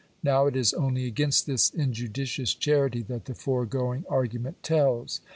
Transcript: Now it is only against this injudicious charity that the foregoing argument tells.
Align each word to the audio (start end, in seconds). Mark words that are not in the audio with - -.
Now 0.23 0.47
it 0.47 0.55
is 0.55 0.73
only 0.73 1.05
against 1.05 1.45
this 1.45 1.69
injudicious 1.69 2.55
charity 2.55 3.03
that 3.03 3.25
the 3.25 3.35
foregoing 3.35 4.03
argument 4.09 4.63
tells. 4.63 5.21